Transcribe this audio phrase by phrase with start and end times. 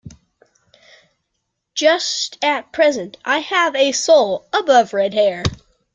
[1.75, 5.43] Just at present I have a soul above red hair.